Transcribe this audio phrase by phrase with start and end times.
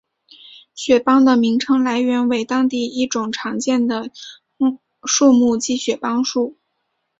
[0.73, 4.09] 雪邦的名称来源为当地一种常见的
[5.03, 6.57] 树木即雪邦树。